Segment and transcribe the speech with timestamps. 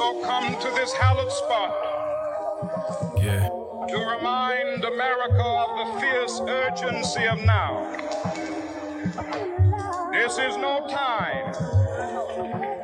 [0.00, 1.72] also come to this hallowed spot.
[3.16, 3.48] Yeah.
[3.88, 7.92] To remind America of the fierce urgency of now.
[10.12, 11.52] This is no time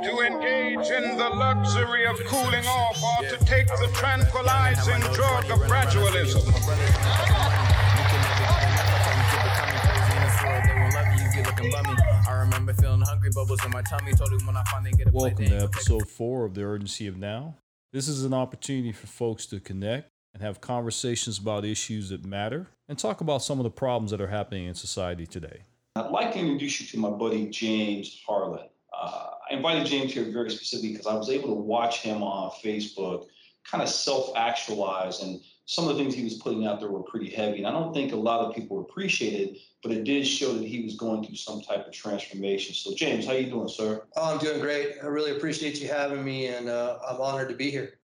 [0.05, 5.59] to engage in the luxury of cooling off or to take the tranquilizing drug of
[5.67, 6.47] gradualism.
[13.51, 17.57] Welcome to episode four of The Urgency of Now.
[17.93, 22.69] This is an opportunity for folks to connect and have conversations about issues that matter
[22.89, 25.63] and talk about some of the problems that are happening in society today.
[25.97, 28.69] I'd like to introduce you to my buddy James Harlan.
[28.97, 32.53] Uh, I invited James here very specifically because I was able to watch him on
[32.63, 33.27] Facebook
[33.65, 37.05] kind of self actualize, and some of the things he was putting out there were
[37.05, 37.59] pretty heavy.
[37.59, 40.83] And I don't think a lot of people appreciated, but it did show that he
[40.83, 42.75] was going through some type of transformation.
[42.75, 44.03] So, James, how you doing, sir?
[44.17, 44.97] Oh, I'm doing great.
[45.01, 48.01] I really appreciate you having me, and uh, I'm honored to be here.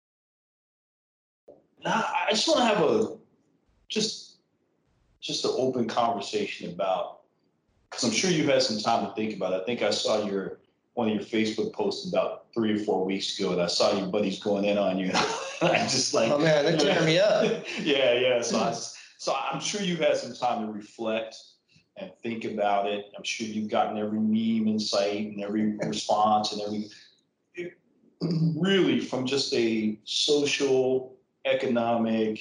[1.82, 3.16] Now, I just want to have a
[3.88, 4.34] just
[5.22, 7.20] just an open conversation about
[7.90, 9.62] because I'm sure you had some time to think about it.
[9.62, 10.58] I think I saw your
[10.94, 14.06] one of your Facebook posts about three or four weeks ago, and I saw your
[14.06, 15.10] buddies going in on you.
[15.62, 17.64] I just like, Oh man, they're tearing me up.
[17.82, 18.40] yeah, yeah.
[18.40, 18.72] So I,
[19.18, 21.36] so I'm sure you've had some time to reflect
[21.96, 23.06] and think about it.
[23.16, 26.90] I'm sure you've gotten every meme in sight and every response and every
[27.54, 27.78] it-
[28.20, 32.40] really from just a social, economic,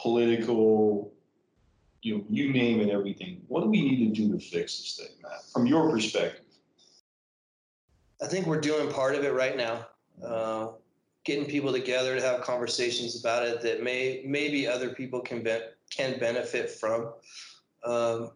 [0.00, 1.12] political,
[2.00, 3.42] you know, you name it, everything.
[3.48, 5.44] What do we need to do to fix this thing, Matt?
[5.52, 6.44] From your perspective.
[8.22, 9.86] I think we're doing part of it right now.
[10.24, 10.68] Uh,
[11.24, 15.58] getting people together to have conversations about it that may maybe other people can be,
[15.90, 17.12] can benefit from.
[17.84, 18.30] Um,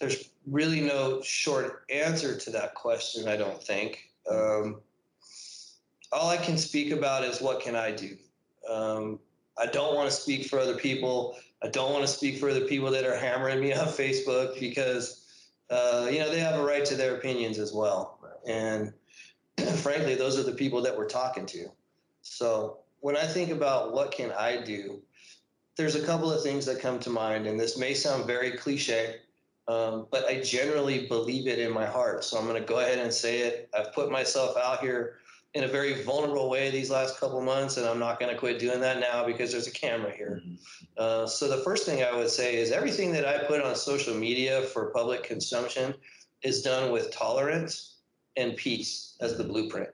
[0.00, 3.28] there's really no short answer to that question.
[3.28, 4.10] I don't think.
[4.30, 4.80] Um,
[6.12, 8.16] all I can speak about is what can I do.
[8.70, 9.18] Um,
[9.58, 11.36] I don't want to speak for other people.
[11.62, 15.26] I don't want to speak for the people that are hammering me on Facebook because,
[15.70, 18.13] uh, you know, they have a right to their opinions as well.
[18.46, 18.92] And
[19.76, 21.66] frankly, those are the people that we're talking to.
[22.22, 25.02] So when I think about what can I do,
[25.76, 29.16] there's a couple of things that come to mind, and this may sound very cliche,
[29.66, 32.24] um, but I generally believe it in my heart.
[32.24, 33.68] So I'm going to go ahead and say it.
[33.76, 35.18] I've put myself out here
[35.54, 38.58] in a very vulnerable way these last couple months, and I'm not going to quit
[38.58, 40.42] doing that now because there's a camera here.
[40.96, 44.14] Uh, so the first thing I would say is everything that I put on social
[44.14, 45.94] media for public consumption
[46.42, 47.93] is done with tolerance
[48.36, 49.90] and peace as the blueprint.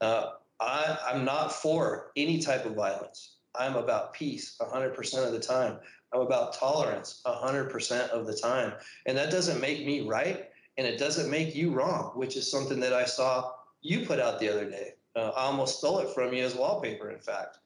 [0.00, 3.36] Uh, I, I'm not for any type of violence.
[3.54, 5.78] I'm about peace 100% of the time.
[6.12, 8.72] I'm about tolerance 100% of the time.
[9.06, 12.80] And that doesn't make me right and it doesn't make you wrong, which is something
[12.80, 14.94] that I saw you put out the other day.
[15.14, 17.58] Uh, I almost stole it from you as wallpaper, in fact.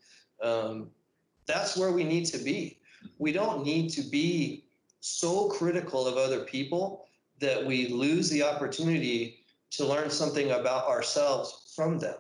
[0.42, 0.90] Um,
[1.46, 2.78] that's where we need to be.
[3.18, 4.64] We don't need to be
[5.00, 7.06] so critical of other people
[7.40, 9.37] that we lose the opportunity
[9.70, 12.16] to learn something about ourselves from them.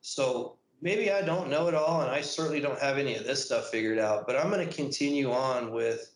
[0.00, 3.44] So maybe I don't know it all, and I certainly don't have any of this
[3.44, 6.12] stuff figured out, but I'm going to continue on with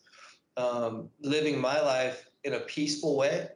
[0.57, 3.47] um, living my life in a peaceful way.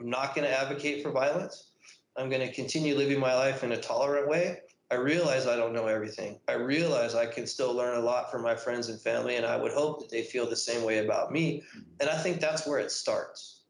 [0.00, 1.70] I'm not going to advocate for violence.
[2.16, 4.60] I'm going to continue living my life in a tolerant way.
[4.90, 6.38] I realize I don't know everything.
[6.46, 9.56] I realize I can still learn a lot from my friends and family, and I
[9.56, 11.62] would hope that they feel the same way about me.
[12.00, 13.62] And I think that's where it starts.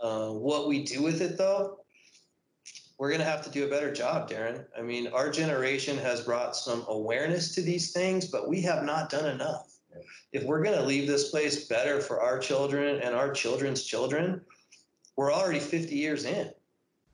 [0.00, 1.83] Uh, what we do with it, though,
[2.98, 4.64] we're going to have to do a better job, Darren.
[4.78, 9.10] I mean, our generation has brought some awareness to these things, but we have not
[9.10, 9.72] done enough.
[10.32, 14.40] If we're going to leave this place better for our children and our children's children,
[15.16, 16.50] we're already 50 years in.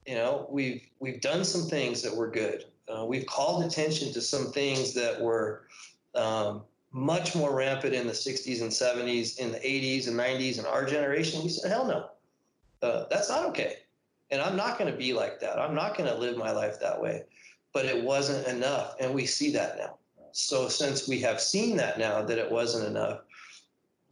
[0.07, 2.65] You know, we've we've done some things that were good.
[2.89, 5.67] Uh, we've called attention to some things that were
[6.15, 10.67] um, much more rampant in the 60s and 70s, in the 80s and 90s, and
[10.67, 11.43] our generation.
[11.43, 13.77] We said, hell no, uh, that's not okay.
[14.31, 15.59] And I'm not going to be like that.
[15.59, 17.25] I'm not going to live my life that way.
[17.73, 18.97] But it wasn't enough.
[19.01, 19.97] And we see that now.
[20.33, 23.21] So, since we have seen that now that it wasn't enough,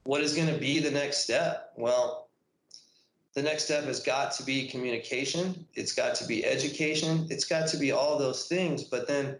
[0.02, 1.72] what is going to be the next step?
[1.76, 2.28] Well,
[3.34, 5.64] the next step has got to be communication.
[5.74, 7.26] It's got to be education.
[7.30, 8.82] It's got to be all those things.
[8.82, 9.38] But then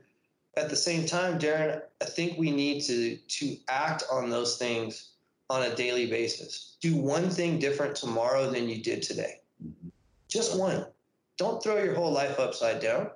[0.57, 5.11] at the same time, Darren, I think we need to, to act on those things
[5.51, 6.77] on a daily basis.
[6.81, 9.41] Do one thing different tomorrow than you did today.
[10.29, 10.87] Just one.
[11.37, 13.11] Don't throw your whole life upside down,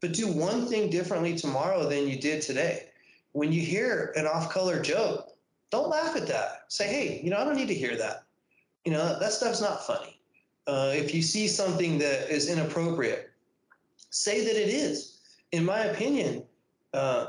[0.00, 2.88] but do one thing differently tomorrow than you did today.
[3.32, 5.28] When you hear an off color joke,
[5.70, 6.64] don't laugh at that.
[6.68, 8.24] Say, hey, you know, I don't need to hear that.
[8.84, 10.20] You know, that stuff's not funny.
[10.66, 13.30] Uh, if you see something that is inappropriate,
[14.10, 15.14] say that it is
[15.54, 16.42] in my opinion,
[16.94, 17.26] uh,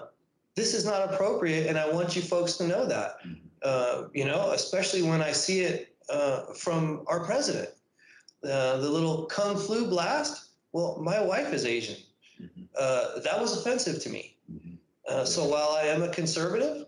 [0.56, 3.17] this is not appropriate, and I want you folks to know that.
[3.62, 7.69] Uh, you know, especially when I see it uh, from our president,
[8.45, 10.50] uh, the little kung flu blast.
[10.71, 11.97] Well, my wife is Asian.
[12.77, 14.38] Uh, that was offensive to me.
[15.07, 16.88] Uh, so while I am a conservative,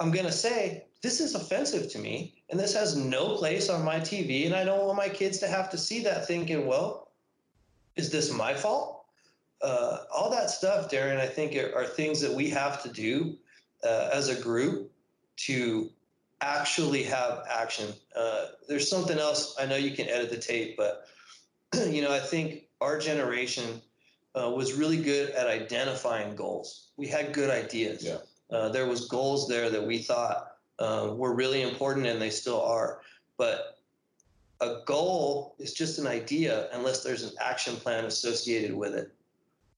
[0.00, 3.84] I'm going to say this is offensive to me, and this has no place on
[3.84, 7.12] my TV, and I don't want my kids to have to see that thinking, well,
[7.96, 9.04] is this my fault?
[9.60, 13.36] Uh, all that stuff, Darren, I think are, are things that we have to do
[13.84, 14.90] uh, as a group
[15.36, 15.90] to
[16.40, 17.92] actually have action.
[18.14, 19.56] Uh, there's something else.
[19.58, 21.06] I know you can edit the tape, but
[21.88, 23.80] you know, I think our generation
[24.34, 26.88] uh, was really good at identifying goals.
[26.96, 28.04] We had good ideas.
[28.04, 28.18] Yeah.
[28.50, 32.62] Uh, there was goals there that we thought uh, were really important, and they still
[32.62, 33.00] are.
[33.36, 33.78] But
[34.60, 39.12] a goal is just an idea unless there's an action plan associated with it.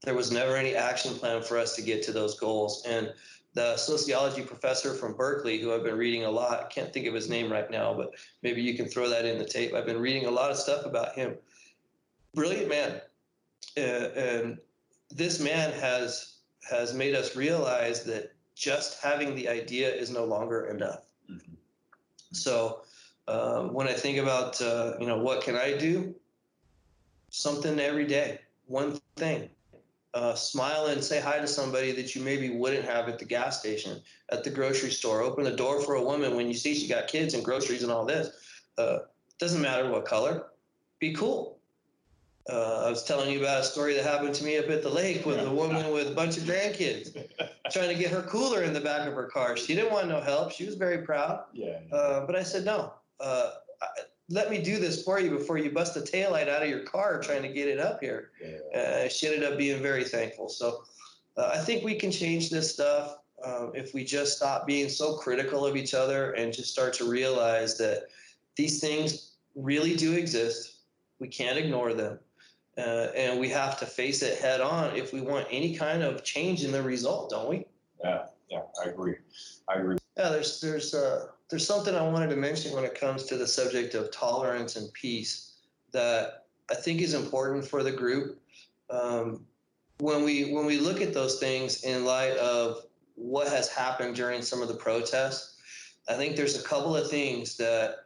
[0.03, 3.13] There was never any action plan for us to get to those goals, and
[3.55, 7.29] the sociology professor from Berkeley, who I've been reading a lot, can't think of his
[7.29, 9.75] name right now, but maybe you can throw that in the tape.
[9.75, 11.37] I've been reading a lot of stuff about him.
[12.35, 13.01] Brilliant man.
[13.77, 14.59] Uh, and
[15.11, 16.37] this man has
[16.69, 21.07] has made us realize that just having the idea is no longer enough.
[21.29, 21.57] Mhm.
[22.33, 22.83] So
[23.27, 26.15] um, when I think about uh, you know what can I do,
[27.31, 29.51] something every day, one thing.
[30.13, 33.61] Uh, smile and say hi to somebody that you maybe wouldn't have at the gas
[33.61, 35.23] station, at the grocery store.
[35.23, 37.93] Open the door for a woman when you see she got kids and groceries and
[37.93, 38.31] all this.
[38.77, 38.99] Uh,
[39.39, 40.47] doesn't matter what color.
[40.99, 41.61] Be cool.
[42.49, 44.89] Uh, I was telling you about a story that happened to me up at the
[44.89, 47.15] lake with a woman with a bunch of grandkids
[47.71, 49.57] trying to get her cooler in the back of her car.
[49.57, 50.51] She didn't want no help.
[50.51, 51.45] She was very proud.
[51.53, 51.79] Yeah.
[51.93, 53.87] Uh, but I said, no, uh, I,
[54.31, 57.21] let me do this for you before you bust the taillight out of your car
[57.21, 58.31] trying to get it up here.
[58.41, 58.81] yeah.
[58.81, 60.49] Uh, she ended up being very thankful.
[60.49, 60.85] So
[61.37, 65.17] uh, I think we can change this stuff um, if we just stop being so
[65.17, 68.05] critical of each other and just start to realize that
[68.57, 70.77] these things really do exist.
[71.19, 72.19] We can't ignore them.
[72.79, 76.23] Uh, and we have to face it head on if we want any kind of
[76.23, 77.67] change in the result, don't we?
[78.03, 79.17] Yeah, yeah, I agree.
[79.69, 79.99] I agree.
[80.17, 83.47] Yeah, there's there's uh, there's something I wanted to mention when it comes to the
[83.47, 85.55] subject of tolerance and peace
[85.93, 88.41] that I think is important for the group.
[88.89, 89.45] Um,
[89.99, 92.87] when we when we look at those things in light of
[93.17, 95.57] what has happened during some of the protests,
[96.09, 97.97] I think there's a couple of things that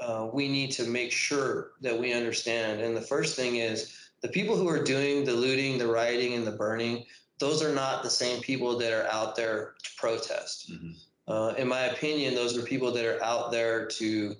[0.00, 2.80] uh, we need to make sure that we understand.
[2.80, 6.46] And the first thing is the people who are doing the looting, the rioting, and
[6.46, 7.04] the burning.
[7.38, 10.72] Those are not the same people that are out there to protest.
[10.72, 10.96] Mhm.
[11.28, 14.34] Uh, in my opinion, those are people that are out there to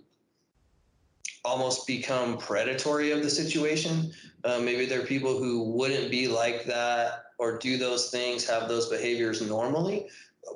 [1.45, 4.11] almost become predatory of the situation.
[4.45, 8.89] Uh, maybe they're people who wouldn't be like that or do those things, have those
[8.89, 10.09] behaviors normally.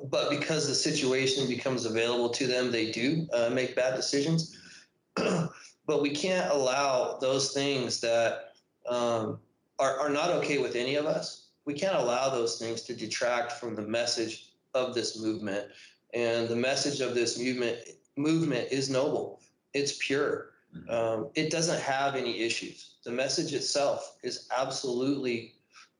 [0.09, 4.57] But because the situation becomes available to them, they do uh, make bad decisions.
[5.15, 8.53] but we can't allow those things that
[8.89, 9.39] um,
[9.79, 11.49] are, are not okay with any of us.
[11.65, 15.67] We can't allow those things to detract from the message of this movement.
[16.13, 17.77] And the message of this movement
[18.15, 19.41] movement is noble.
[19.73, 20.51] It's pure.
[20.89, 22.95] Um, it doesn't have any issues.
[23.03, 25.55] The message itself is absolutely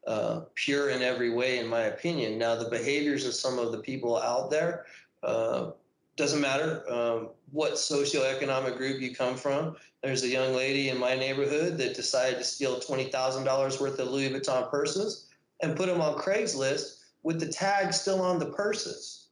[0.08, 2.38] uh, pure in every way, in my opinion.
[2.38, 4.86] Now, the behaviors of some of the people out there
[5.22, 5.72] uh,
[6.16, 9.76] doesn't matter um, what socioeconomic group you come from.
[10.02, 14.00] There's a young lady in my neighborhood that decided to steal twenty thousand dollars worth
[14.00, 15.30] of Louis Vuitton purses
[15.62, 19.23] and put them on Craigslist with the tag still on the purses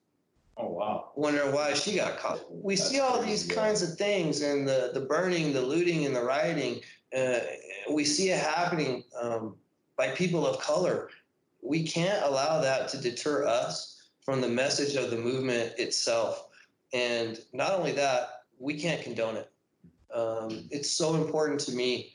[0.58, 1.12] Oh wow.
[1.16, 2.40] wondering why she got caught.
[2.52, 3.56] We That's see all crazy, these yeah.
[3.56, 6.82] kinds of things and the, the burning, the looting, and the rioting.
[7.18, 7.40] Uh,
[7.90, 9.56] we see it happening um,
[9.98, 11.10] by people of color.
[11.62, 16.48] We can't allow that to deter us from the message of the movement itself.
[16.94, 19.52] And not only that, we can't condone it.
[20.14, 22.14] Um, it's so important to me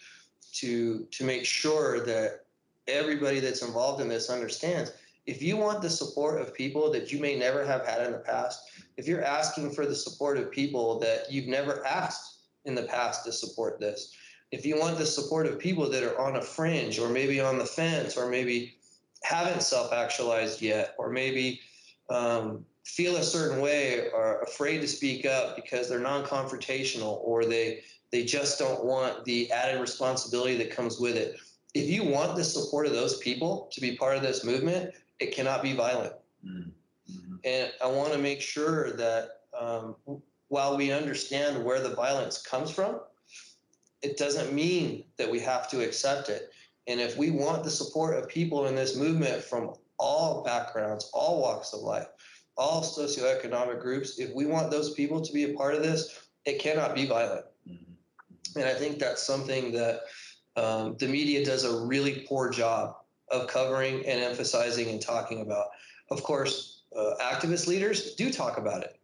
[0.55, 2.45] to to make sure that
[2.87, 4.93] everybody that's involved in this understands
[5.27, 8.19] if you want the support of people that you may never have had in the
[8.19, 12.85] past, if you're asking for the support of people that you've never asked in the
[12.85, 14.15] past to support this,
[14.53, 17.59] if you want the support of people that are on a fringe or maybe on
[17.59, 18.77] the fence or maybe
[19.25, 21.61] haven't self actualized yet or maybe
[22.09, 27.45] um, feel a certain way or afraid to speak up because they're non confrontational or
[27.45, 31.37] they, they just don't want the added responsibility that comes with it.
[31.77, 35.35] If you want the support of those people to be part of this movement, it
[35.35, 36.15] cannot be violent.
[36.43, 36.73] Mhm.
[37.11, 37.39] Mhm.
[37.45, 39.97] And I want to make sure that um,
[40.49, 43.01] while we understand where the violence comes from,
[44.01, 46.51] it doesn't mean that we have to accept it.
[46.87, 51.43] And if we want the support of people in this movement from all backgrounds, all
[51.43, 52.09] walks of life,
[52.57, 54.19] all socioeconomic groups.
[54.19, 57.45] If we want those people to be a part of this, it cannot be violent.
[57.69, 58.61] Mm-hmm.
[58.61, 60.01] And I think that's something that
[60.57, 62.97] um, the media does a really poor job
[63.31, 65.67] of covering and emphasizing and talking about.
[66.11, 68.99] Of course, uh, activist leaders do talk about it.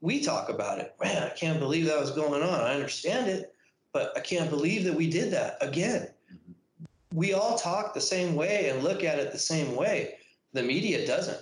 [0.00, 0.94] We talk about it.
[1.02, 2.60] Man, I can't believe that was going on.
[2.60, 3.54] I understand it,
[3.92, 6.08] but I can't believe that we did that again.
[7.12, 10.16] We all talk the same way and look at it the same way.
[10.52, 11.40] The media doesn't.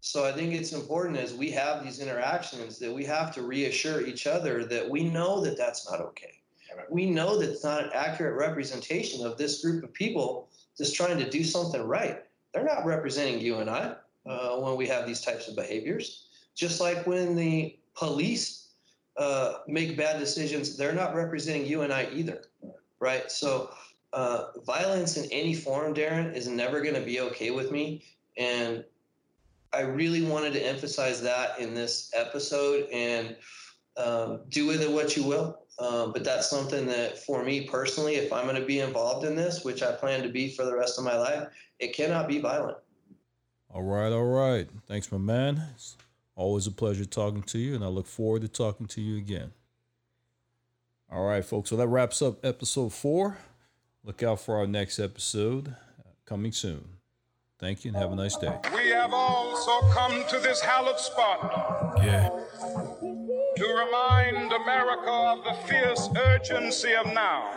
[0.00, 4.06] So I think it's important as we have these interactions that we have to reassure
[4.06, 6.40] each other that we know that that's not okay.
[6.88, 11.18] We know that it's not an accurate representation of this group of people just trying
[11.18, 12.22] to do something right.
[12.52, 13.94] They're not representing you and I
[14.26, 16.26] uh, when we have these types of behaviors.
[16.54, 18.68] Just like when the police
[19.16, 22.42] uh, make bad decisions, they're not representing you and I either,
[23.00, 23.30] right?
[23.30, 23.70] So
[24.12, 28.04] uh, violence in any form, Darren, is never going to be okay with me.
[28.36, 28.84] And
[29.72, 33.36] I really wanted to emphasize that in this episode and
[33.96, 35.63] um, do with it what you will.
[35.78, 39.34] Um, but that's something that for me personally, if I'm going to be involved in
[39.34, 41.48] this, which I plan to be for the rest of my life,
[41.80, 42.78] it cannot be violent.
[43.70, 44.68] All right, all right.
[44.86, 45.60] Thanks, my man.
[45.74, 45.96] It's
[46.36, 49.50] always a pleasure talking to you, and I look forward to talking to you again.
[51.10, 51.70] All right, folks.
[51.70, 53.38] So that wraps up episode four.
[54.04, 56.84] Look out for our next episode uh, coming soon.
[57.58, 58.52] Thank you and have a nice day.
[58.74, 61.98] We have also come to this hallowed spot.
[62.02, 62.28] Yeah.
[63.56, 67.50] To remind America of the fierce urgency of now.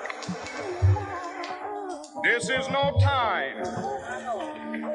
[2.24, 3.64] This is no time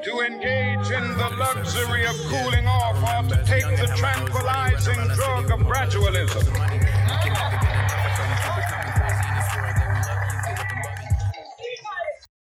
[0.02, 5.60] to engage in the luxury of cooling off or to take the tranquilizing drug of
[5.66, 6.46] gradualism.